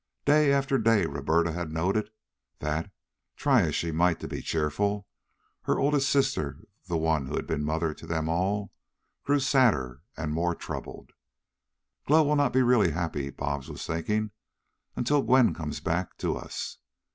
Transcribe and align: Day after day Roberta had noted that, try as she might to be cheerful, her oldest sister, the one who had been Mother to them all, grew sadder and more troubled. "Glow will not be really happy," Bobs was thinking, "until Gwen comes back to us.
Day 0.25 0.51
after 0.51 0.79
day 0.79 1.05
Roberta 1.05 1.51
had 1.51 1.71
noted 1.71 2.09
that, 2.57 2.89
try 3.35 3.61
as 3.61 3.75
she 3.75 3.91
might 3.91 4.19
to 4.21 4.27
be 4.27 4.41
cheerful, 4.41 5.05
her 5.65 5.77
oldest 5.77 6.09
sister, 6.09 6.57
the 6.87 6.97
one 6.97 7.27
who 7.27 7.35
had 7.35 7.45
been 7.45 7.63
Mother 7.63 7.93
to 7.93 8.07
them 8.07 8.27
all, 8.27 8.71
grew 9.23 9.39
sadder 9.39 10.01
and 10.17 10.33
more 10.33 10.55
troubled. 10.55 11.11
"Glow 12.07 12.23
will 12.23 12.35
not 12.35 12.51
be 12.51 12.63
really 12.63 12.89
happy," 12.93 13.29
Bobs 13.29 13.69
was 13.69 13.85
thinking, 13.85 14.31
"until 14.95 15.21
Gwen 15.21 15.53
comes 15.53 15.79
back 15.79 16.17
to 16.17 16.35
us. 16.35 16.79